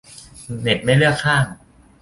[0.61, 1.45] เน็ตไม่เลือกข้าง